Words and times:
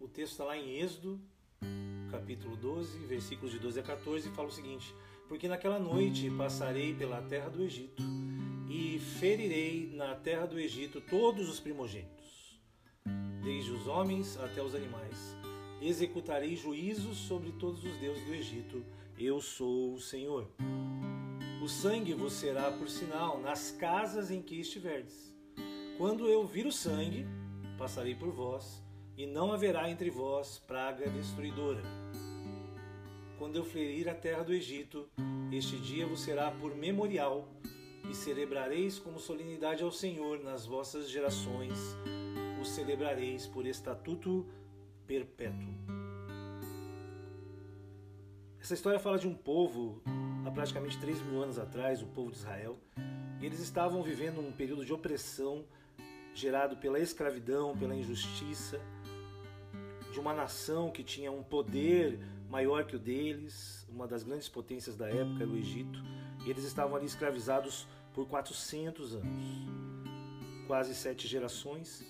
O 0.00 0.06
texto 0.06 0.32
está 0.32 0.44
lá 0.44 0.56
em 0.56 0.78
Êxodo, 0.78 1.20
capítulo 2.08 2.56
12, 2.56 2.98
versículos 3.06 3.50
de 3.50 3.58
12 3.58 3.80
a 3.80 3.82
14, 3.82 4.28
e 4.28 4.32
fala 4.32 4.46
o 4.46 4.52
seguinte: 4.52 4.94
Porque 5.26 5.48
naquela 5.48 5.78
noite 5.80 6.30
passarei 6.30 6.94
pela 6.94 7.20
terra 7.22 7.48
do 7.48 7.62
Egito 7.64 8.00
e 8.70 9.00
ferirei 9.18 9.90
na 9.92 10.14
terra 10.14 10.46
do 10.46 10.58
Egito 10.58 11.00
todos 11.00 11.48
os 11.48 11.58
primogênitos, 11.58 12.60
desde 13.42 13.72
os 13.72 13.88
homens 13.88 14.38
até 14.38 14.62
os 14.62 14.72
animais. 14.72 15.36
Executarei 15.82 16.54
juízos 16.54 17.16
sobre 17.18 17.50
todos 17.52 17.84
os 17.84 17.96
deuses 17.96 18.24
do 18.24 18.34
Egito. 18.34 18.84
Eu 19.18 19.40
sou 19.40 19.94
o 19.94 20.00
Senhor. 20.00 20.48
O 21.60 21.68
sangue 21.68 22.14
vos 22.14 22.34
será 22.34 22.70
por 22.70 22.88
sinal 22.88 23.40
nas 23.40 23.72
casas 23.72 24.30
em 24.30 24.40
que 24.40 24.60
estiverdes. 24.60 25.36
Quando 25.96 26.28
eu 26.28 26.46
vir 26.46 26.66
o 26.66 26.72
sangue, 26.72 27.26
passarei 27.76 28.14
por 28.14 28.30
vós, 28.30 28.80
e 29.18 29.26
não 29.26 29.52
haverá 29.52 29.90
entre 29.90 30.10
vós 30.10 30.60
praga 30.60 31.10
destruidora. 31.10 31.82
Quando 33.36 33.56
eu 33.56 33.64
ferir 33.64 34.08
a 34.08 34.14
terra 34.14 34.44
do 34.44 34.54
Egito, 34.54 35.08
este 35.50 35.76
dia 35.76 36.06
vos 36.06 36.20
será 36.20 36.52
por 36.52 36.76
memorial, 36.76 37.48
e 38.08 38.14
celebrareis 38.14 38.96
como 38.98 39.18
solenidade 39.18 39.82
ao 39.82 39.90
Senhor 39.90 40.40
nas 40.40 40.64
vossas 40.64 41.10
gerações, 41.10 41.76
o 42.60 42.64
celebrareis 42.64 43.44
por 43.44 43.66
estatuto 43.66 44.46
perpétuo. 45.04 45.74
Essa 48.60 48.74
história 48.74 49.00
fala 49.00 49.18
de 49.18 49.26
um 49.26 49.34
povo 49.34 50.00
há 50.46 50.50
praticamente 50.52 50.96
3 50.96 51.20
mil 51.22 51.42
anos 51.42 51.58
atrás, 51.58 52.00
o 52.02 52.06
povo 52.06 52.30
de 52.30 52.36
Israel, 52.38 52.78
e 53.40 53.46
eles 53.46 53.58
estavam 53.58 54.00
vivendo 54.00 54.40
um 54.40 54.52
período 54.52 54.84
de 54.84 54.92
opressão 54.92 55.64
gerado 56.34 56.76
pela 56.76 57.00
escravidão, 57.00 57.76
pela 57.76 57.96
injustiça, 57.96 58.80
de 60.12 60.18
uma 60.18 60.32
nação 60.32 60.90
que 60.90 61.02
tinha 61.02 61.30
um 61.30 61.42
poder 61.42 62.18
maior 62.48 62.84
que 62.84 62.96
o 62.96 62.98
deles, 62.98 63.86
uma 63.88 64.06
das 64.06 64.22
grandes 64.22 64.48
potências 64.48 64.96
da 64.96 65.08
época 65.08 65.42
era 65.42 65.50
o 65.50 65.56
Egito, 65.56 66.02
e 66.46 66.50
eles 66.50 66.64
estavam 66.64 66.96
ali 66.96 67.06
escravizados 67.06 67.86
por 68.14 68.26
400 68.26 69.14
anos. 69.14 69.44
Quase 70.66 70.94
sete 70.94 71.26
gerações 71.26 72.04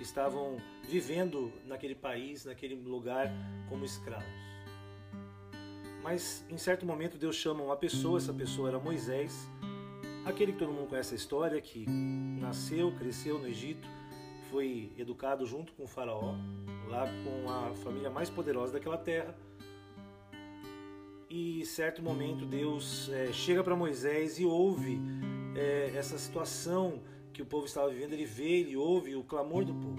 estavam 0.00 0.58
vivendo 0.88 1.52
naquele 1.64 1.94
país, 1.94 2.44
naquele 2.44 2.74
lugar, 2.74 3.30
como 3.68 3.84
escravos. 3.84 4.26
Mas 6.02 6.44
em 6.50 6.58
certo 6.58 6.84
momento 6.84 7.16
Deus 7.16 7.36
chama 7.36 7.62
uma 7.62 7.76
pessoa, 7.76 8.18
essa 8.18 8.32
pessoa 8.32 8.68
era 8.68 8.78
Moisés, 8.78 9.48
aquele 10.24 10.52
que 10.52 10.58
todo 10.58 10.72
mundo 10.72 10.88
conhece 10.88 11.14
a 11.14 11.16
história, 11.16 11.60
que 11.60 11.86
nasceu, 11.88 12.92
cresceu 12.92 13.38
no 13.38 13.46
Egito, 13.46 13.88
foi 14.54 14.92
educado 14.96 15.44
junto 15.44 15.72
com 15.72 15.82
o 15.82 15.86
faraó, 15.88 16.32
lá 16.88 17.08
com 17.24 17.50
a 17.50 17.74
família 17.74 18.08
mais 18.08 18.30
poderosa 18.30 18.74
daquela 18.74 18.96
terra. 18.96 19.36
E 21.28 21.66
certo 21.66 22.00
momento 22.00 22.46
Deus 22.46 23.08
é, 23.08 23.32
chega 23.32 23.64
para 23.64 23.74
Moisés 23.74 24.38
e 24.38 24.44
ouve 24.44 25.00
é, 25.56 25.92
essa 25.96 26.16
situação 26.16 27.02
que 27.32 27.42
o 27.42 27.44
povo 27.44 27.66
estava 27.66 27.88
vivendo, 27.88 28.12
ele 28.12 28.24
vê, 28.24 28.60
ele 28.60 28.76
ouve 28.76 29.16
o 29.16 29.24
clamor 29.24 29.64
do 29.64 29.74
povo. 29.74 29.98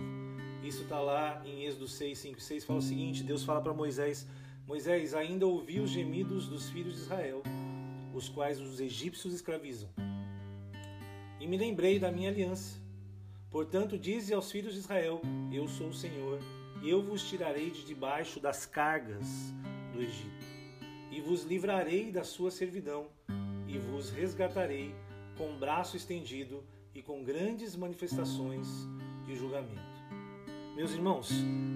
Isso 0.63 0.83
está 0.83 1.01
lá 1.01 1.41
em 1.45 1.65
Êxodo 1.65 1.89
6, 1.89 2.17
5 2.17 2.39
6, 2.39 2.63
fala 2.63 2.79
o 2.79 2.81
seguinte, 2.81 3.23
Deus 3.23 3.43
fala 3.43 3.59
para 3.59 3.73
Moisés, 3.73 4.25
Moisés, 4.65 5.13
ainda 5.13 5.45
ouvi 5.45 5.81
os 5.81 5.89
gemidos 5.89 6.47
dos 6.47 6.69
filhos 6.69 6.95
de 6.95 7.01
Israel, 7.01 7.43
os 8.13 8.29
quais 8.29 8.61
os 8.61 8.79
egípcios 8.79 9.33
escravizam. 9.33 9.89
E 11.41 11.45
me 11.45 11.57
lembrei 11.57 11.99
da 11.99 12.09
minha 12.09 12.29
aliança. 12.29 12.84
Portanto, 13.55 13.97
dize 13.97 14.33
aos 14.33 14.51
filhos 14.51 14.73
de 14.73 14.79
Israel: 14.79 15.21
Eu 15.49 15.65
sou 15.65 15.87
o 15.87 15.93
Senhor, 15.93 16.41
e 16.83 16.89
eu 16.89 17.01
vos 17.01 17.23
tirarei 17.23 17.71
de 17.71 17.85
debaixo 17.85 18.37
das 18.37 18.65
cargas 18.65 19.25
do 19.93 20.01
Egito, 20.01 20.45
e 21.09 21.21
vos 21.21 21.43
livrarei 21.43 22.11
da 22.11 22.25
sua 22.25 22.51
servidão, 22.51 23.07
e 23.65 23.77
vos 23.77 24.09
resgatarei 24.09 24.93
com 25.37 25.57
braço 25.57 25.95
estendido 25.95 26.65
e 26.93 27.01
com 27.01 27.23
grandes 27.23 27.77
manifestações 27.77 28.67
de 29.25 29.37
julgamento. 29.37 30.03
Meus 30.75 30.91
irmãos, 30.91 31.31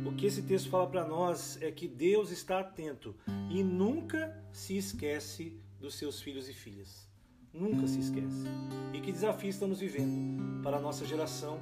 o 0.05 0.13
que 0.17 0.25
esse 0.25 0.41
texto 0.41 0.69
fala 0.69 0.85
para 0.85 1.07
nós 1.07 1.61
é 1.61 1.71
que 1.71 1.87
Deus 1.87 2.29
está 2.29 2.59
atento 2.59 3.15
e 3.49 3.63
nunca 3.63 4.37
se 4.51 4.75
esquece 4.75 5.57
dos 5.79 5.95
seus 5.95 6.21
filhos 6.21 6.49
e 6.49 6.53
filhas. 6.53 7.08
Nunca 7.53 7.87
se 7.87 7.99
esquece. 7.99 8.45
E 8.93 9.01
que 9.01 9.11
desafios 9.11 9.55
estamos 9.55 9.79
vivendo 9.79 10.61
para 10.61 10.77
a 10.77 10.79
nossa 10.79 11.05
geração. 11.05 11.59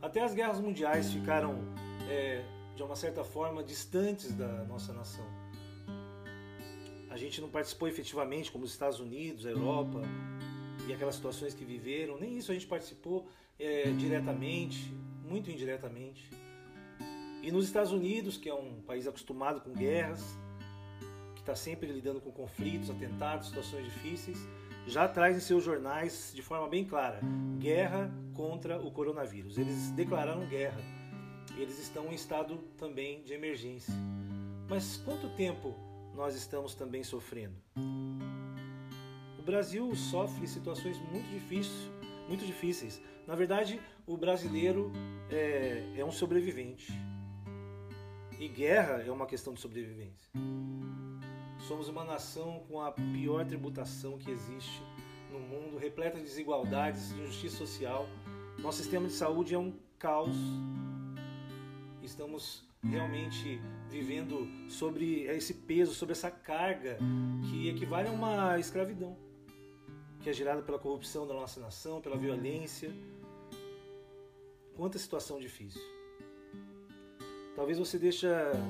Até 0.00 0.22
as 0.22 0.34
guerras 0.34 0.60
mundiais 0.60 1.12
ficaram, 1.12 1.56
é, 2.08 2.44
de 2.74 2.82
uma 2.82 2.96
certa 2.96 3.24
forma, 3.24 3.62
distantes 3.62 4.32
da 4.34 4.64
nossa 4.64 4.92
nação. 4.92 5.24
A 7.10 7.16
gente 7.16 7.40
não 7.40 7.48
participou 7.48 7.88
efetivamente, 7.88 8.52
como 8.52 8.64
os 8.64 8.72
Estados 8.72 9.00
Unidos, 9.00 9.46
a 9.46 9.50
Europa 9.50 10.02
e 10.86 10.92
aquelas 10.92 11.14
situações 11.14 11.54
que 11.54 11.64
viveram. 11.64 12.18
Nem 12.18 12.36
isso 12.36 12.50
a 12.50 12.54
gente 12.54 12.66
participou 12.66 13.26
é, 13.58 13.90
diretamente, 13.92 14.92
muito 15.26 15.50
indiretamente. 15.50 16.28
E 17.42 17.50
nos 17.50 17.64
Estados 17.64 17.92
Unidos, 17.92 18.36
que 18.36 18.48
é 18.48 18.54
um 18.54 18.82
país 18.82 19.06
acostumado 19.06 19.60
com 19.60 19.72
guerras, 19.72 20.36
que 21.34 21.40
está 21.40 21.54
sempre 21.54 21.90
lidando 21.90 22.20
com 22.20 22.30
conflitos, 22.30 22.90
atentados, 22.90 23.48
situações 23.48 23.84
difíceis, 23.84 24.38
já 24.86 25.08
traz 25.08 25.36
em 25.36 25.40
seus 25.40 25.64
jornais 25.64 26.32
de 26.34 26.42
forma 26.42 26.68
bem 26.68 26.84
clara: 26.84 27.20
guerra 27.58 28.10
contra 28.34 28.80
o 28.80 28.90
coronavírus. 28.90 29.58
Eles 29.58 29.90
declararam 29.90 30.46
guerra. 30.46 30.80
Eles 31.56 31.78
estão 31.78 32.06
em 32.06 32.14
estado 32.14 32.58
também 32.78 33.22
de 33.22 33.32
emergência. 33.32 33.94
Mas 34.68 34.96
quanto 34.98 35.28
tempo 35.36 35.74
nós 36.14 36.34
estamos 36.34 36.74
também 36.74 37.02
sofrendo? 37.02 37.56
O 39.38 39.42
Brasil 39.42 39.94
sofre 39.94 40.46
situações 40.46 40.98
muito 40.98 41.28
difíceis, 41.30 41.90
muito 42.28 42.44
difíceis. 42.44 43.00
Na 43.26 43.34
verdade, 43.34 43.80
o 44.06 44.16
brasileiro 44.16 44.92
é, 45.30 45.82
é 45.96 46.04
um 46.04 46.12
sobrevivente. 46.12 46.92
E 48.38 48.48
guerra 48.48 49.02
é 49.02 49.10
uma 49.10 49.26
questão 49.26 49.54
de 49.54 49.60
sobrevivência. 49.60 50.30
Somos 51.66 51.88
uma 51.88 52.04
nação 52.04 52.62
com 52.68 52.80
a 52.80 52.92
pior 52.92 53.44
tributação 53.44 54.16
que 54.16 54.30
existe 54.30 54.80
no 55.32 55.40
mundo, 55.40 55.76
repleta 55.76 56.16
de 56.16 56.22
desigualdades, 56.22 57.08
de 57.08 57.20
injustiça 57.20 57.56
social. 57.56 58.06
Nosso 58.60 58.78
sistema 58.78 59.08
de 59.08 59.14
saúde 59.14 59.52
é 59.52 59.58
um 59.58 59.76
caos. 59.98 60.36
Estamos 62.00 62.64
realmente 62.84 63.60
vivendo 63.90 64.46
sobre 64.70 65.22
esse 65.22 65.54
peso, 65.54 65.92
sobre 65.92 66.12
essa 66.12 66.30
carga 66.30 66.98
que 67.50 67.68
equivale 67.68 68.06
a 68.10 68.12
uma 68.12 68.60
escravidão, 68.60 69.18
que 70.20 70.30
é 70.30 70.32
gerada 70.32 70.62
pela 70.62 70.78
corrupção 70.78 71.26
da 71.26 71.34
nossa 71.34 71.58
nação, 71.58 72.00
pela 72.00 72.16
violência. 72.16 72.94
Quanta 74.76 75.00
situação 75.00 75.40
difícil. 75.40 75.95
Talvez 77.56 77.78
você 77.78 77.98
deixe 77.98 78.26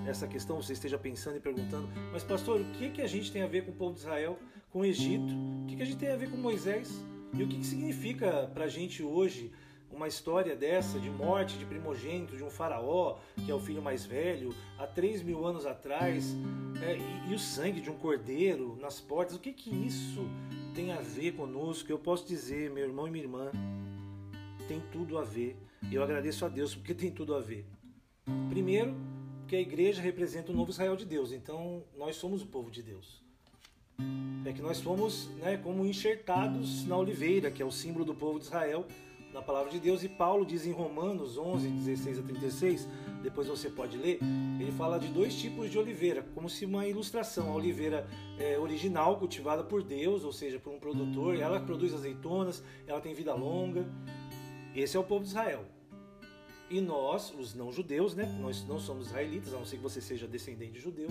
essa 0.07 0.29
questão, 0.29 0.63
você 0.63 0.73
esteja 0.73 0.97
pensando 0.97 1.37
e 1.37 1.41
perguntando, 1.41 1.89
mas 2.13 2.23
pastor, 2.23 2.61
o 2.61 2.65
que, 2.67 2.89
que 2.91 3.03
a 3.03 3.07
gente 3.09 3.33
tem 3.33 3.43
a 3.43 3.49
ver 3.49 3.65
com 3.65 3.73
o 3.73 3.75
povo 3.75 3.95
de 3.95 3.99
Israel, 3.99 4.39
com 4.71 4.79
o 4.79 4.85
Egito? 4.85 5.35
O 5.65 5.67
que, 5.67 5.75
que 5.75 5.83
a 5.83 5.85
gente 5.85 5.99
tem 5.99 6.11
a 6.11 6.17
ver 6.17 6.31
com 6.31 6.37
Moisés? 6.37 7.05
E 7.35 7.43
o 7.43 7.49
que, 7.49 7.59
que 7.59 7.67
significa 7.67 8.49
para 8.55 8.67
a 8.67 8.69
gente 8.69 9.03
hoje 9.03 9.51
uma 9.91 10.07
história 10.07 10.55
dessa 10.55 11.01
de 11.01 11.11
morte 11.11 11.59
de 11.59 11.65
primogênito 11.65 12.37
de 12.37 12.45
um 12.45 12.51
faraó, 12.51 13.19
que 13.45 13.51
é 13.51 13.55
o 13.55 13.59
filho 13.59 13.83
mais 13.83 14.05
velho, 14.05 14.55
há 14.79 14.87
três 14.87 15.21
mil 15.21 15.45
anos 15.45 15.67
atrás, 15.67 16.37
é, 16.81 16.97
e, 16.97 17.33
e, 17.33 17.35
o 17.35 17.39
sangue 17.39 17.81
de 17.81 17.91
um 17.91 17.97
cordeiro 17.97 18.77
nas 18.81 19.01
portas, 19.01 19.35
o 19.35 19.41
que, 19.41 19.53
que 19.53 19.71
isso 19.71 20.29
tem 20.75 20.93
a 20.93 21.01
ver 21.01 21.33
conosco? 21.33 21.91
Eu 21.91 21.99
posso 21.99 22.25
dizer, 22.25 22.71
meu 22.71 22.85
irmão 22.85 23.09
e 23.09 23.11
minha 23.11 23.25
irmã, 23.25 23.51
tem 24.69 24.81
tudo 24.93 25.19
a 25.19 25.25
ver. 25.25 25.57
Eu 25.91 26.03
agradeço 26.03 26.45
a 26.45 26.49
Deus 26.49 26.75
porque 26.75 26.95
tem 26.95 27.11
tudo 27.11 27.35
a 27.35 27.41
ver. 27.41 27.65
Primeiro, 28.49 28.95
porque 29.41 29.55
a 29.55 29.61
igreja 29.61 30.03
representa 30.03 30.51
o 30.51 30.55
novo 30.55 30.71
Israel 30.71 30.97
de 30.97 31.05
Deus, 31.05 31.31
então 31.31 31.85
nós 31.97 32.17
somos 32.17 32.43
o 32.43 32.47
povo 32.47 32.71
de 32.71 32.83
Deus. 32.83 33.23
É 34.45 34.53
que 34.53 34.61
nós 34.61 34.81
fomos 34.81 35.29
né, 35.37 35.57
como 35.57 35.87
enxertados 35.87 36.85
na 36.85 36.97
oliveira, 36.97 37.51
que 37.51 37.63
é 37.63 37.65
o 37.65 37.71
símbolo 37.71 38.05
do 38.05 38.15
povo 38.15 38.39
de 38.39 38.47
Israel, 38.47 38.85
na 39.33 39.41
palavra 39.41 39.71
de 39.71 39.79
Deus. 39.79 40.03
E 40.03 40.09
Paulo 40.09 40.45
diz 40.45 40.67
em 40.67 40.73
Romanos 40.73 41.39
11, 41.39 41.69
16 41.69 42.19
a 42.19 42.23
36, 42.23 42.89
depois 43.23 43.47
você 43.47 43.71
pode 43.71 43.97
ler, 43.97 44.19
ele 44.61 44.73
fala 44.73 44.99
de 44.99 45.09
dois 45.09 45.37
tipos 45.37 45.71
de 45.71 45.79
oliveira, 45.79 46.25
como 46.35 46.51
se 46.51 46.65
uma 46.65 46.87
ilustração. 46.87 47.51
A 47.51 47.55
oliveira 47.55 48.09
é, 48.39 48.59
original, 48.59 49.17
cultivada 49.19 49.63
por 49.63 49.83
Deus, 49.83 50.25
ou 50.25 50.33
seja, 50.33 50.59
por 50.59 50.73
um 50.73 50.79
produtor, 50.81 51.37
ela 51.37 51.61
produz 51.61 51.95
azeitonas, 51.95 52.65
ela 52.87 53.01
tem 53.01 53.15
vida 53.15 53.33
longa. 53.35 53.87
Esse 54.75 54.97
é 54.97 55.01
o 55.01 55.05
povo 55.05 55.23
de 55.23 55.29
Israel. 55.29 55.76
E 56.69 56.81
nós, 56.81 57.33
os 57.39 57.55
não-judeus, 57.55 58.15
né? 58.15 58.25
Nós 58.41 58.65
não 58.67 58.81
somos 58.81 59.07
israelitas, 59.07 59.55
a 59.55 59.59
não 59.59 59.65
ser 59.65 59.77
que 59.77 59.83
você 59.83 60.01
seja 60.01 60.27
descendente 60.27 60.81
judeu. 60.81 61.09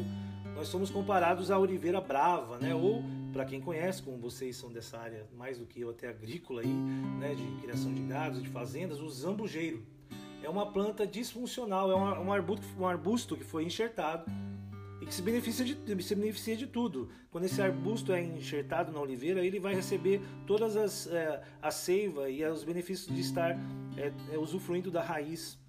Nós 0.54 0.68
somos 0.68 0.90
comparados 0.90 1.50
à 1.50 1.57
oliveira 1.57 2.02
brava, 2.02 2.57
né? 2.57 2.75
Ou, 2.75 3.02
para 3.31 3.46
quem 3.46 3.62
conhece, 3.62 4.04
como 4.04 4.18
vocês 4.18 4.57
são 4.57 4.72
dessa 4.72 4.98
área 4.98 5.25
mais 5.38 5.57
do 5.57 5.66
que 5.66 5.80
eu, 5.80 5.90
até 5.90 6.10
agrícola 6.10 6.62
aí, 6.62 6.68
né? 6.68 7.36
De 7.36 7.62
criação 7.62 7.94
de 7.94 8.02
gados, 8.02 8.44
de 8.44 8.50
fazendas, 8.50 9.00
o 9.00 9.10
zambujeiro. 9.10 9.81
é 10.44 10.50
uma 10.50 10.72
planta 10.72 11.07
disfuncional, 11.07 11.90
é 11.92 11.96
um 11.96 12.31
arbusto, 12.31 12.66
um 12.78 12.86
arbusto 12.86 13.36
que 13.36 13.44
foi 13.44 13.63
enxertado 13.63 14.30
e 15.06 15.07
que 15.07 15.13
se 15.13 15.22
beneficia, 15.22 15.63
de, 15.63 16.04
se 16.04 16.16
beneficia 16.16 16.57
de 16.57 16.66
tudo. 16.66 17.10
Quando 17.30 17.44
esse 17.44 17.62
arbusto 17.62 18.12
é 18.12 18.24
enxertado 18.24 18.92
na 18.92 19.00
oliveira, 19.00 19.46
ele 19.46 19.60
vai 19.60 19.75
receber 19.75 20.19
todas 20.48 20.75
as 20.75 21.06
é, 21.06 21.44
a 21.62 21.69
seiva 21.69 22.28
e 22.28 22.44
os 22.44 22.63
benefícios 22.63 23.13
de 23.16 23.22
estar 23.22 23.52
é, 23.96 24.12
é, 24.34 24.38
usufruindo 24.40 24.90
da 24.90 25.04
raiz 25.04 25.60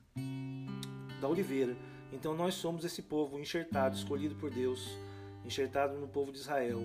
da 1.21 1.29
oliveira. 1.29 1.77
Então 2.11 2.35
nós 2.35 2.55
somos 2.55 2.83
esse 2.83 3.03
povo 3.03 3.39
enxertado, 3.39 3.95
escolhido 3.95 4.35
por 4.37 4.51
Deus, 4.51 4.99
enxertado 5.45 5.99
no 5.99 6.09
povo 6.09 6.33
de 6.33 6.39
Israel. 6.39 6.81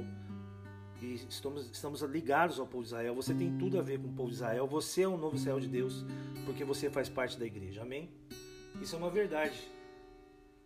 E 1.01 1.13
estamos, 1.30 1.71
estamos 1.71 2.01
ligados 2.01 2.59
ao 2.59 2.68
povo 2.68 2.83
de 2.83 2.89
Israel. 2.89 3.15
Você 3.15 3.33
tem 3.33 3.57
tudo 3.57 3.80
a 3.80 3.81
ver 3.81 3.98
com 3.98 4.09
o 4.09 4.13
povo 4.13 4.30
de 4.30 4.36
Israel. 4.36 4.68
Você 4.68 5.03
é 5.03 5.07
um 5.07 5.18
novo 5.18 5.38
Israel 5.38 5.59
de 5.59 5.69
Deus, 5.69 6.06
porque 6.45 6.65
você 6.65 6.89
faz 6.89 7.07
parte 7.07 7.39
da 7.39 7.45
igreja. 7.45 7.81
Amém? 7.81 8.12
Isso 8.81 8.94
é 8.94 9.00
uma 9.00 9.09
verdade. 9.09 9.57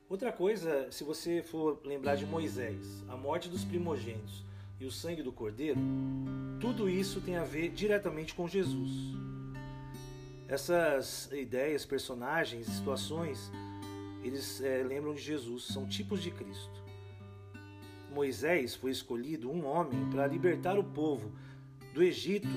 Outra 0.08 0.32
coisa, 0.32 0.92
se 0.92 1.04
você 1.04 1.42
for 1.42 1.82
lembrar 1.84 2.16
de 2.16 2.28
Moisés, 2.28 3.04
a 3.10 3.18
morte 3.18 3.50
dos 3.50 3.66
primogênitos 3.66 4.44
e 4.80 4.86
o 4.86 4.92
sangue 4.92 5.24
do 5.24 5.32
cordeiro, 5.32 5.80
tudo 6.62 6.88
isso 6.88 7.20
tem 7.22 7.38
a 7.38 7.44
ver 7.44 7.70
diretamente 7.70 8.36
com 8.36 8.48
Jesus. 8.48 9.16
Essas 10.48 11.28
ideias, 11.32 11.86
personagens, 11.86 12.68
situações, 12.68 13.52
eles 14.24 14.62
é, 14.62 14.84
lembram 14.84 15.16
de 15.16 15.22
Jesus, 15.22 15.64
são 15.64 15.88
tipos 15.88 16.22
de 16.22 16.30
Cristo. 16.30 16.84
Moisés 18.14 18.76
foi 18.76 18.92
escolhido 18.92 19.50
um 19.50 19.66
homem 19.66 20.08
para 20.12 20.28
libertar 20.28 20.78
o 20.78 20.84
povo 20.84 21.32
do 21.96 22.04
Egito 22.04 22.48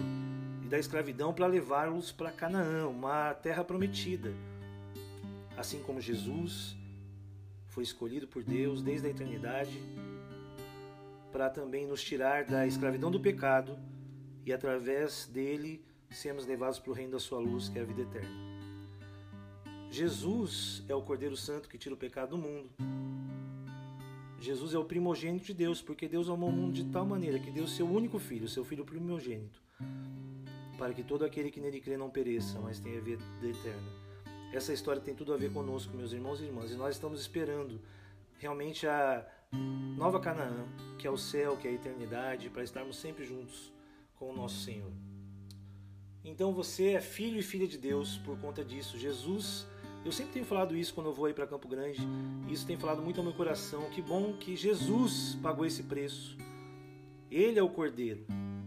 e 0.63 0.69
da 0.69 0.79
escravidão 0.79 1.33
para 1.33 1.47
levá-los 1.47 2.13
para 2.13 2.31
Canaã, 2.31 2.87
uma 2.89 3.33
terra 3.33 3.65
prometida. 3.65 4.35
Assim 5.57 5.83
como 5.83 5.99
Jesus 5.99 6.77
foi 7.79 7.85
escolhido 7.85 8.27
por 8.27 8.43
Deus 8.43 8.83
desde 8.83 9.07
a 9.07 9.11
eternidade 9.11 9.81
para 11.31 11.49
também 11.49 11.87
nos 11.87 12.03
tirar 12.03 12.45
da 12.45 12.67
escravidão 12.67 13.09
do 13.09 13.21
pecado 13.21 13.79
e 14.45 14.53
através 14.53 15.29
dele 15.29 15.81
sermos 16.11 16.45
levados 16.45 16.81
para 16.81 16.91
o 16.91 16.93
reino 16.93 17.13
da 17.13 17.21
sua 17.21 17.39
luz, 17.39 17.69
que 17.69 17.79
é 17.79 17.83
a 17.83 17.85
vida 17.85 18.03
eterna. 18.03 18.37
Jesus 19.93 20.83
é 20.89 20.95
o 20.97 21.03
Cordeiro 21.03 21.37
Santo 21.37 21.69
que 21.69 21.79
tira 21.79 21.95
o 21.95 21.99
pecado 21.99 22.31
do 22.31 22.39
mundo. 22.39 22.69
Jesus 24.41 24.75
é 24.75 24.79
o 24.79 24.85
primogênito 24.85 25.47
de 25.47 25.55
Deus, 25.55 25.81
porque 25.81 26.09
Deus 26.09 26.29
amou 26.29 26.49
o 26.49 26.53
mundo 26.53 26.73
de 26.73 26.83
tal 26.91 27.07
maneira 27.07 27.39
que 27.39 27.53
deu 27.53 27.69
seu 27.69 27.87
único 27.89 28.19
filho, 28.19 28.49
seu 28.49 28.65
filho 28.65 28.85
primogênito, 28.85 29.63
para 30.77 30.93
que 30.93 31.05
todo 31.05 31.25
aquele 31.25 31.49
que 31.49 31.61
nele 31.61 31.81
crê 31.81 31.97
não 31.97 32.11
pereça, 32.11 32.59
mas 32.59 32.81
tenha 32.81 33.01
vida 33.01 33.23
eterna. 33.41 34.08
Essa 34.53 34.73
história 34.73 35.01
tem 35.01 35.15
tudo 35.15 35.35
a 35.35 35.37
ver 35.37 35.53
conosco, 35.53 35.97
meus 35.97 36.13
irmãos 36.13 36.41
e 36.41 36.45
irmãs, 36.45 36.71
e 36.71 36.75
nós 36.75 36.95
estamos 36.95 37.21
esperando 37.21 37.81
realmente 38.39 38.87
a 38.87 39.27
nova 39.97 40.19
Canaã, 40.21 40.67
que 40.99 41.07
é 41.07 41.11
o 41.11 41.19
céu, 41.19 41.57
que 41.57 41.69
é 41.69 41.71
a 41.71 41.75
eternidade, 41.75 42.49
para 42.49 42.63
estarmos 42.63 42.97
sempre 42.97 43.25
juntos 43.25 43.73
com 44.17 44.31
o 44.31 44.37
nosso 44.37 44.65
Senhor. 44.65 44.91
Então 46.25 46.53
você 46.53 46.93
é 46.93 47.01
filho 47.01 47.39
e 47.39 47.43
filha 47.43 47.67
de 47.67 47.79
Deus 47.79 48.19
por 48.19 48.39
conta 48.39 48.65
disso. 48.65 48.99
Jesus, 48.99 49.67
eu 50.05 50.13
sempre 50.13 50.33
tenho 50.33 50.45
falado 50.45 50.77
isso 50.77 50.95
quando 50.95 51.09
eu 51.09 51.15
vou 51.15 51.27
aí 51.27 51.35
para 51.35 51.47
Campo 51.47 51.69
Grande, 51.69 52.01
isso 52.49 52.67
tem 52.67 52.77
falado 52.77 53.03
muito 53.03 53.19
ao 53.19 53.25
meu 53.25 53.35
coração. 53.35 53.89
Que 53.91 54.03
bom 54.03 54.33
que 54.35 54.57
Jesus 54.57 55.39
pagou 55.43 55.65
esse 55.65 55.83
preço. 55.83 56.37
Ele 57.31 57.59
é 57.59 57.63
o 57.63 57.69
Cordeiro, 57.69 58.27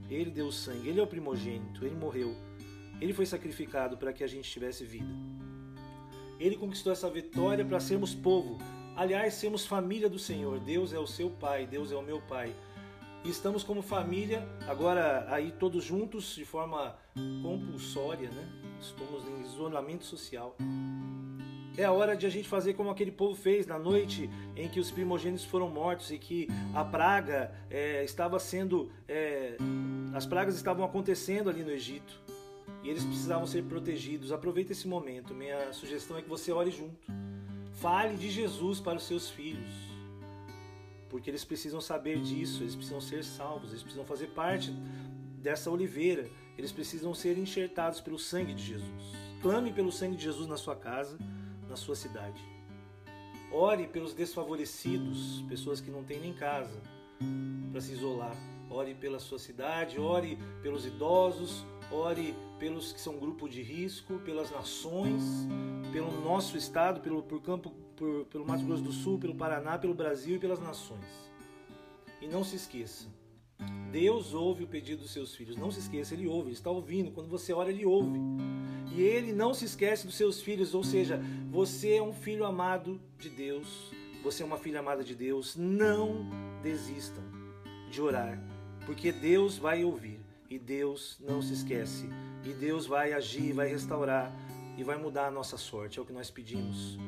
ele 0.10 0.30
deu 0.30 0.48
o 0.48 0.52
sangue, 0.52 0.90
ele 0.90 1.00
é 1.00 1.04
o 1.04 1.08
primogênito, 1.08 1.84
ele 1.86 1.96
morreu. 1.96 2.36
Ele 3.00 3.14
foi 3.14 3.26
sacrificado 3.26 3.98
para 3.98 4.14
que 4.14 4.24
a 4.24 4.28
gente 4.28 4.50
tivesse 4.50 4.86
vida. 4.86 5.41
Ele 6.42 6.58
conquistou 6.58 6.92
essa 6.92 7.08
vitória 7.08 7.64
para 7.64 7.80
sermos 7.80 8.16
povo. 8.16 8.58
Aliás, 8.96 9.36
sermos 9.36 9.64
família 9.64 10.10
do 10.10 10.18
Senhor. 10.18 10.60
Deus 10.60 10.92
é 10.92 10.98
o 10.98 11.06
seu 11.06 11.30
Pai, 11.30 11.68
Deus 11.68 11.92
é 11.92 11.96
o 11.96 12.02
meu 12.02 12.20
Pai. 12.20 12.52
E 13.24 13.30
estamos 13.30 13.64
como 13.64 13.84
família, 13.84 14.44
agora 14.68 15.28
aí 15.30 15.52
todos 15.52 15.84
juntos, 15.84 16.34
de 16.34 16.44
forma 16.44 16.96
compulsória, 17.44 18.32
né? 18.32 18.50
Estamos 18.82 19.24
em 19.28 19.42
isolamento 19.44 20.04
social. 20.04 20.58
É 21.78 21.84
a 21.84 21.92
hora 21.92 22.18
de 22.18 22.26
a 22.26 22.30
gente 22.30 22.50
fazer 22.50 22.74
como 22.74 22.90
aquele 22.90 23.12
povo 23.12 23.36
fez 23.36 23.68
na 23.68 23.78
noite 23.78 24.28
em 24.56 24.68
que 24.68 24.80
os 24.80 24.90
primogênitos 24.90 25.46
foram 25.46 25.70
mortos 25.70 26.10
e 26.10 26.18
que 26.18 26.48
a 26.74 26.84
praga 26.84 27.54
é, 27.70 28.04
estava 28.04 28.40
sendo. 28.40 28.92
É, 29.08 29.58
as 30.12 30.26
pragas 30.26 30.56
estavam 30.56 30.84
acontecendo 30.84 31.52
ali 31.52 31.64
no 31.64 31.70
Egito 31.70 32.20
e 32.84 32.90
eles 32.90 33.04
precisavam 33.04 33.46
ser 33.46 33.64
protegidos. 33.64 34.32
Aproveite 34.32 34.72
esse 34.72 34.88
momento. 34.88 35.34
Minha 35.34 35.72
sugestão 35.74 36.18
é 36.18 36.22
que 36.22 36.30
você 36.30 36.52
ore 36.52 36.72
junto. 36.72 36.96
Fale 37.74 38.16
de 38.18 38.30
Jesus 38.30 38.80
para 38.80 38.98
os 38.98 39.04
seus 39.04 39.30
filhos. 39.30 39.72
Porque 41.10 41.30
eles 41.30 41.44
precisam 41.44 41.82
saber 41.82 42.20
disso, 42.20 42.64
eles 42.64 42.76
precisam 42.76 43.02
ser 43.02 43.24
salvos, 43.24 43.70
eles 43.70 43.82
precisam 43.82 44.06
fazer 44.06 44.28
parte 44.28 44.72
dessa 45.42 45.70
oliveira, 45.70 46.30
eles 46.58 46.72
precisam 46.72 47.14
ser 47.14 47.38
enxertados 47.38 48.00
pelo 48.00 48.18
sangue 48.18 48.54
de 48.54 48.64
Jesus. 48.64 49.04
Clame 49.42 49.74
pelo 49.74 49.92
sangue 49.92 50.16
de 50.16 50.24
Jesus 50.24 50.48
na 50.48 50.58
sua 50.58 50.76
casa, 50.76 51.18
na 51.68 51.76
sua 51.76 51.96
cidade. 51.96 52.42
Ore 53.52 53.88
pelos 53.88 54.14
desfavorecidos, 54.14 55.44
pessoas 55.50 55.82
que 55.82 55.92
não 55.92 56.04
têm 56.04 56.20
nem 56.20 56.34
casa 56.34 56.82
para 57.72 57.82
se 57.82 57.92
isolar. 57.92 58.36
Ore 58.70 58.94
pela 58.94 59.20
sua 59.20 59.38
cidade, 59.38 60.00
ore 60.00 60.38
pelos 60.62 60.86
idosos, 60.86 61.66
ore 61.92 62.34
pelos 62.58 62.94
que 62.94 63.02
são 63.02 63.18
grupo 63.18 63.50
de 63.50 63.62
risco, 63.62 64.20
pelas 64.20 64.52
nações, 64.52 65.24
pelo 65.92 66.12
nosso 66.22 66.58
estado, 66.58 67.02
pelo 67.02 67.22
por 67.22 67.42
campo, 67.42 67.72
por, 67.96 68.26
pelo 68.26 68.46
Mato 68.46 68.64
Grosso 68.64 68.84
do 68.84 68.92
Sul, 68.92 69.20
pelo 69.20 69.36
Paraná, 69.36 69.78
pelo 69.78 69.94
Brasil 69.94 70.36
e 70.36 70.40
pelas 70.40 70.60
nações. 70.60 71.32
E 72.22 72.28
não 72.28 72.44
se 72.44 72.56
esqueça, 72.56 73.08
Deus 73.92 74.34
ouve 74.34 74.64
o 74.64 74.68
pedido 74.68 75.02
dos 75.02 75.12
seus 75.12 75.36
filhos. 75.36 75.56
Não 75.56 75.70
se 75.70 75.80
esqueça, 75.80 76.14
Ele 76.14 76.28
ouve, 76.28 76.48
Ele 76.48 76.54
está 76.54 76.72
ouvindo. 76.72 77.12
Quando 77.12 77.30
você 77.30 77.52
ora, 77.52 77.70
Ele 77.70 77.86
ouve. 77.86 78.20
E 78.96 79.02
Ele 79.02 79.34
não 79.34 79.54
se 79.54 79.66
esquece 79.66 80.06
dos 80.06 80.16
seus 80.16 80.42
filhos, 80.42 80.74
ou 80.74 80.84
seja, 80.84 81.22
você 81.50 81.96
é 81.96 82.02
um 82.02 82.14
filho 82.14 82.46
amado 82.46 83.02
de 83.18 83.30
Deus, 83.30 83.92
você 84.24 84.44
é 84.44 84.46
uma 84.46 84.58
filha 84.58 84.80
amada 84.80 85.04
de 85.04 85.16
Deus. 85.16 85.56
Não 85.56 86.26
desistam 86.64 87.24
de 87.90 88.02
orar, 88.02 88.42
porque 88.86 89.12
Deus 89.12 89.58
vai 89.58 89.84
ouvir 89.84 90.21
e 90.52 90.60
Deus 90.60 91.18
não 91.22 91.42
se 91.42 91.54
esquece. 91.54 92.10
E 92.44 92.54
Deus 92.54 92.86
vai 92.86 93.14
agir, 93.14 93.54
vai 93.54 93.70
restaurar 93.70 94.30
e 94.78 94.84
vai 94.84 94.98
mudar 94.98 95.28
a 95.28 95.32
nossa 95.32 95.56
sorte. 95.56 95.98
É 95.98 96.02
o 96.02 96.06
que 96.06 96.12
nós 96.12 96.30
pedimos 96.30 97.00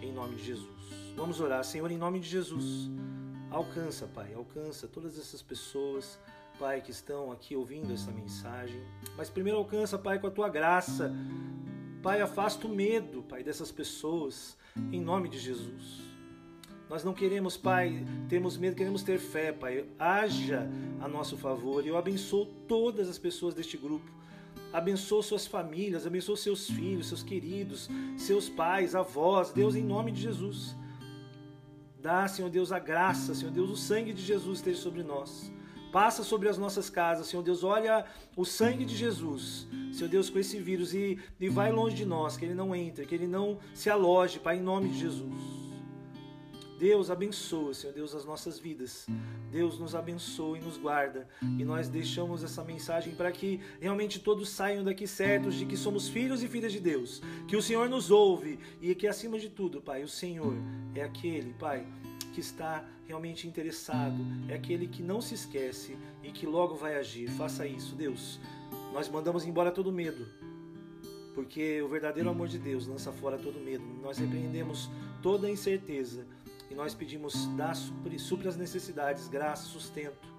em 0.00 0.12
nome 0.12 0.36
de 0.36 0.44
Jesus. 0.44 0.70
Vamos 1.16 1.40
orar, 1.40 1.64
Senhor, 1.64 1.90
em 1.90 1.98
nome 1.98 2.20
de 2.20 2.28
Jesus. 2.28 2.88
Alcança, 3.50 4.06
Pai, 4.06 4.32
alcança 4.34 4.86
todas 4.86 5.18
essas 5.18 5.42
pessoas, 5.42 6.16
Pai, 6.60 6.80
que 6.80 6.92
estão 6.92 7.32
aqui 7.32 7.56
ouvindo 7.56 7.92
essa 7.92 8.12
mensagem. 8.12 8.80
Mas 9.16 9.28
primeiro 9.28 9.58
alcança, 9.58 9.98
Pai, 9.98 10.20
com 10.20 10.28
a 10.28 10.30
tua 10.30 10.48
graça. 10.48 11.12
Pai, 12.04 12.20
afasta 12.20 12.68
o 12.68 12.70
medo, 12.70 13.24
Pai, 13.24 13.42
dessas 13.42 13.72
pessoas, 13.72 14.56
em 14.92 15.00
nome 15.00 15.28
de 15.28 15.40
Jesus. 15.40 16.11
Nós 16.92 17.02
não 17.02 17.14
queremos, 17.14 17.56
Pai, 17.56 18.04
temos 18.28 18.58
medo, 18.58 18.76
queremos 18.76 19.02
ter 19.02 19.18
fé, 19.18 19.50
Pai. 19.50 19.86
Haja 19.98 20.68
a 21.00 21.08
nosso 21.08 21.38
favor. 21.38 21.86
Eu 21.86 21.96
abençoo 21.96 22.44
todas 22.68 23.08
as 23.08 23.16
pessoas 23.16 23.54
deste 23.54 23.78
grupo. 23.78 24.04
Abençoa 24.70 25.22
suas 25.22 25.46
famílias, 25.46 26.06
abençoa 26.06 26.36
seus 26.36 26.66
filhos, 26.68 27.08
seus 27.08 27.22
queridos, 27.22 27.88
seus 28.18 28.50
pais, 28.50 28.94
avós. 28.94 29.52
Deus, 29.52 29.74
em 29.74 29.82
nome 29.82 30.12
de 30.12 30.20
Jesus. 30.20 30.76
Dá, 31.98 32.28
Senhor 32.28 32.50
Deus, 32.50 32.70
a 32.70 32.78
graça, 32.78 33.34
Senhor 33.34 33.50
Deus, 33.50 33.70
o 33.70 33.76
sangue 33.76 34.12
de 34.12 34.20
Jesus 34.20 34.58
esteja 34.58 34.82
sobre 34.82 35.02
nós. 35.02 35.50
Passa 35.90 36.22
sobre 36.22 36.50
as 36.50 36.58
nossas 36.58 36.90
casas, 36.90 37.26
Senhor 37.26 37.42
Deus, 37.42 37.64
olha 37.64 38.04
o 38.36 38.44
sangue 38.44 38.84
de 38.84 38.94
Jesus, 38.94 39.66
Senhor 39.94 40.10
Deus, 40.10 40.28
com 40.28 40.38
esse 40.38 40.58
vírus 40.58 40.92
e, 40.92 41.18
e 41.40 41.48
vai 41.48 41.72
longe 41.72 41.96
de 41.96 42.04
nós, 42.04 42.36
que 42.36 42.44
ele 42.44 42.54
não 42.54 42.74
entre, 42.74 43.06
que 43.06 43.14
ele 43.14 43.26
não 43.26 43.58
se 43.74 43.88
aloje, 43.88 44.38
Pai, 44.38 44.58
em 44.58 44.62
nome 44.62 44.90
de 44.90 44.98
Jesus. 44.98 45.71
Deus 46.78 47.10
abençoa, 47.10 47.74
Senhor 47.74 47.92
Deus, 47.92 48.14
as 48.14 48.24
nossas 48.24 48.58
vidas. 48.58 49.06
Deus 49.50 49.78
nos 49.78 49.94
abençoa 49.94 50.58
e 50.58 50.60
nos 50.60 50.76
guarda. 50.76 51.28
E 51.42 51.64
nós 51.64 51.88
deixamos 51.88 52.42
essa 52.42 52.64
mensagem 52.64 53.14
para 53.14 53.30
que 53.30 53.60
realmente 53.80 54.18
todos 54.18 54.48
saiam 54.48 54.82
daqui 54.82 55.06
certos 55.06 55.54
de 55.54 55.66
que 55.66 55.76
somos 55.76 56.08
filhos 56.08 56.42
e 56.42 56.48
filhas 56.48 56.72
de 56.72 56.80
Deus. 56.80 57.22
Que 57.46 57.56
o 57.56 57.62
Senhor 57.62 57.88
nos 57.88 58.10
ouve 58.10 58.58
e 58.80 58.94
que, 58.94 59.06
acima 59.06 59.38
de 59.38 59.48
tudo, 59.48 59.80
Pai, 59.80 60.02
o 60.02 60.08
Senhor 60.08 60.54
é 60.94 61.02
aquele, 61.02 61.52
Pai, 61.54 61.86
que 62.32 62.40
está 62.40 62.84
realmente 63.06 63.46
interessado, 63.46 64.16
é 64.48 64.54
aquele 64.54 64.86
que 64.86 65.02
não 65.02 65.20
se 65.20 65.34
esquece 65.34 65.96
e 66.22 66.30
que 66.32 66.46
logo 66.46 66.74
vai 66.74 66.96
agir. 66.96 67.28
Faça 67.30 67.66
isso, 67.66 67.94
Deus. 67.94 68.40
Nós 68.92 69.08
mandamos 69.08 69.44
embora 69.44 69.70
todo 69.70 69.92
medo, 69.92 70.26
porque 71.34 71.80
o 71.82 71.88
verdadeiro 71.88 72.30
amor 72.30 72.48
de 72.48 72.58
Deus 72.58 72.86
lança 72.86 73.12
fora 73.12 73.38
todo 73.38 73.60
medo. 73.60 73.84
Nós 74.02 74.18
repreendemos 74.18 74.90
toda 75.22 75.50
incerteza 75.50 76.26
e 76.72 76.74
nós 76.74 76.94
pedimos, 76.94 77.46
dá, 77.54 77.74
supre, 77.74 78.18
supre 78.18 78.48
as 78.48 78.56
necessidades, 78.56 79.28
graça, 79.28 79.64
sustento. 79.64 80.32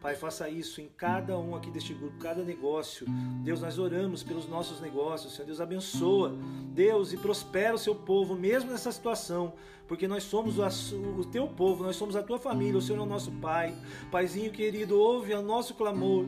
Pai, 0.00 0.14
faça 0.14 0.48
isso 0.48 0.80
em 0.80 0.88
cada 0.96 1.36
um 1.36 1.54
aqui 1.54 1.68
deste 1.68 1.92
grupo, 1.92 2.16
cada 2.18 2.44
negócio. 2.44 3.04
Deus, 3.42 3.60
nós 3.60 3.76
oramos 3.76 4.22
pelos 4.22 4.48
nossos 4.48 4.80
negócios. 4.80 5.34
Senhor 5.34 5.46
Deus, 5.46 5.60
abençoa. 5.60 6.34
Deus, 6.72 7.12
e 7.12 7.16
prospera 7.16 7.74
o 7.74 7.78
seu 7.78 7.94
povo, 7.94 8.36
mesmo 8.36 8.70
nessa 8.70 8.92
situação, 8.92 9.52
porque 9.88 10.06
nós 10.06 10.22
somos 10.22 10.58
o, 10.58 11.24
teu 11.24 11.48
povo, 11.48 11.82
nós 11.82 11.96
somos 11.96 12.14
a 12.14 12.22
tua 12.22 12.38
família, 12.38 12.78
o 12.78 12.80
Senhor 12.80 13.00
é 13.00 13.02
o 13.02 13.06
nosso 13.06 13.32
Pai. 13.32 13.76
Paizinho 14.12 14.52
querido, 14.52 14.96
ouve 14.96 15.34
o 15.34 15.42
nosso 15.42 15.74
clamor. 15.74 16.24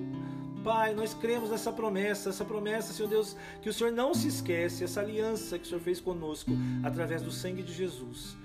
Pai, 0.64 0.92
nós 0.92 1.14
cremos 1.14 1.50
nessa 1.50 1.72
promessa, 1.72 2.30
essa 2.30 2.44
promessa, 2.44 2.92
Senhor 2.92 3.08
Deus, 3.08 3.36
que 3.62 3.68
o 3.68 3.72
Senhor 3.72 3.92
não 3.92 4.12
se 4.12 4.26
esquece, 4.26 4.82
essa 4.82 5.00
aliança 5.00 5.56
que 5.56 5.64
o 5.64 5.68
Senhor 5.68 5.80
fez 5.80 6.00
conosco 6.00 6.50
através 6.82 7.22
do 7.22 7.30
sangue 7.30 7.62
de 7.62 7.72
Jesus. 7.72 8.36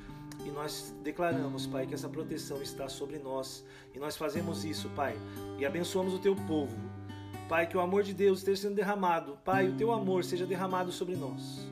E 0.48 0.50
nós 0.50 0.96
declaramos, 1.04 1.68
Pai, 1.68 1.86
que 1.86 1.94
essa 1.94 2.08
proteção 2.08 2.62
está 2.62 2.88
sobre 2.88 3.20
nós. 3.20 3.66
E 3.94 4.00
nós 4.00 4.16
fazemos 4.16 4.64
isso, 4.64 4.90
Pai, 4.92 5.14
e 5.60 5.66
abençoamos 5.66 6.14
o 6.14 6.20
teu 6.20 6.38
povo. 6.38 6.78
Pai, 7.50 7.68
que 7.68 7.76
o 7.76 7.82
amor 7.82 8.02
de 8.02 8.14
Deus 8.14 8.40
esteja 8.40 8.62
sendo 8.62 8.76
derramado. 8.76 9.38
Pai, 9.44 9.68
o 9.68 9.76
teu 9.76 9.92
amor 9.92 10.24
seja 10.24 10.46
derramado 10.46 10.90
sobre 10.90 11.18
nós. 11.18 11.70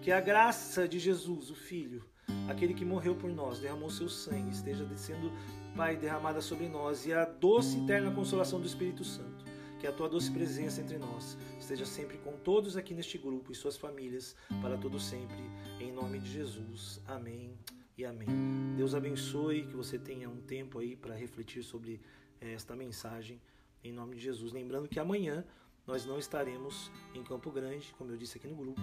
Que 0.00 0.10
a 0.10 0.22
graça 0.22 0.88
de 0.88 0.98
Jesus, 0.98 1.50
o 1.50 1.54
Filho, 1.54 2.02
aquele 2.48 2.72
que 2.72 2.84
morreu 2.84 3.14
por 3.14 3.30
nós, 3.30 3.58
derramou 3.58 3.90
seu 3.90 4.08
sangue, 4.08 4.52
esteja 4.52 4.88
sendo, 4.96 5.30
Pai, 5.76 5.94
derramada 5.94 6.40
sobre 6.40 6.66
nós. 6.66 7.04
E 7.04 7.12
a 7.12 7.26
doce 7.26 7.76
e 7.76 7.84
eterna 7.84 8.10
consolação 8.10 8.58
do 8.58 8.66
Espírito 8.66 9.04
Santo. 9.04 9.44
Que 9.78 9.86
a 9.86 9.92
tua 9.92 10.08
doce 10.08 10.30
presença 10.30 10.80
entre 10.80 10.96
nós 10.96 11.36
esteja 11.60 11.84
sempre 11.84 12.16
com 12.16 12.32
todos 12.38 12.74
aqui 12.74 12.94
neste 12.94 13.18
grupo 13.18 13.52
e 13.52 13.54
suas 13.54 13.76
famílias, 13.76 14.34
para 14.62 14.78
todo 14.78 14.98
sempre. 14.98 15.44
Em 15.78 15.92
nome 15.92 16.20
de 16.20 16.32
Jesus. 16.32 17.02
Amém 17.06 17.54
e 17.96 18.04
amém. 18.04 18.28
Deus 18.76 18.94
abençoe, 18.94 19.66
que 19.66 19.76
você 19.76 19.98
tenha 19.98 20.28
um 20.28 20.40
tempo 20.40 20.78
aí 20.78 20.96
para 20.96 21.14
refletir 21.14 21.62
sobre 21.62 22.00
eh, 22.40 22.52
esta 22.52 22.74
mensagem, 22.74 23.40
em 23.82 23.92
nome 23.92 24.16
de 24.16 24.22
Jesus. 24.22 24.52
Lembrando 24.52 24.88
que 24.88 24.98
amanhã 24.98 25.44
nós 25.86 26.04
não 26.04 26.18
estaremos 26.18 26.90
em 27.14 27.22
Campo 27.22 27.50
Grande, 27.50 27.94
como 27.96 28.10
eu 28.10 28.16
disse 28.16 28.36
aqui 28.38 28.48
no 28.48 28.56
grupo, 28.56 28.80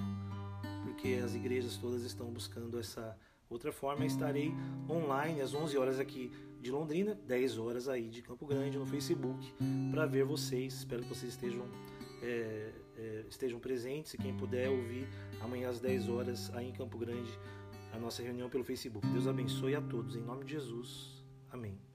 porque 0.84 1.20
as 1.24 1.36
igrejas 1.36 1.78
todas 1.78 2.04
estão 2.04 2.28
buscando 2.32 2.80
essa 2.80 3.18
outra 3.50 3.72
forma. 3.72 4.06
Estarei 4.06 4.54
online 4.90 5.42
às 5.42 5.54
11 5.54 5.78
horas 5.78 6.00
aqui 6.00 6.32
de 6.62 6.72
Londrina, 6.72 7.16
10 7.16 7.58
horas 7.58 7.90
aí 7.90 8.10
de 8.10 8.22
Campo 8.22 8.46
Grande 8.46 8.78
no 8.78 8.86
Facebook, 8.86 9.54
para 9.92 10.06
ver 10.06 10.24
vocês. 10.24 10.74
Espero 10.74 11.02
que 11.04 11.10
vocês 11.10 11.34
estejam. 11.34 11.68
É, 12.24 12.72
é, 12.98 13.26
estejam 13.28 13.60
presentes 13.60 14.14
e 14.14 14.18
quem 14.18 14.38
puder 14.38 14.70
ouvir 14.70 15.08
amanhã 15.42 15.70
às 15.70 15.80
10 15.80 16.08
horas 16.08 16.54
aí 16.54 16.70
em 16.70 16.72
Campo 16.72 17.00
Grande 17.00 17.32
a 17.94 18.00
nossa 18.00 18.22
reunião 18.24 18.50
pelo 18.50 18.64
Facebook. 18.64 19.06
Deus 19.08 19.28
abençoe 19.28 19.76
a 19.76 19.82
todos, 19.82 20.16
em 20.16 20.22
nome 20.22 20.46
de 20.46 20.52
Jesus. 20.52 21.24
Amém. 21.52 21.91